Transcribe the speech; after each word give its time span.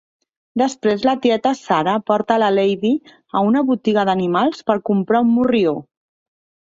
Després 0.59 1.03
la 1.07 1.13
tieta 1.25 1.51
Sarah 1.59 1.93
porta 2.07 2.39
la 2.43 2.49
Lady 2.55 2.93
a 3.41 3.45
una 3.51 3.63
botiga 3.71 4.07
d'animals 4.11 4.67
per 4.71 4.79
comprar 4.91 5.23
un 5.27 5.31
morrió. 5.39 5.77